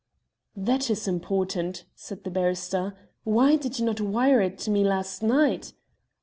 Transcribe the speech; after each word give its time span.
"That 0.57 0.89
is 0.89 1.07
important," 1.07 1.85
said 1.93 2.23
the 2.23 2.31
barrister. 2.31 2.95
"Why 3.23 3.55
did 3.55 3.77
you 3.77 3.85
not 3.85 4.01
wire 4.01 4.41
it 4.41 4.57
to 4.61 4.71
me 4.71 4.83
last 4.83 5.21
night?" 5.21 5.73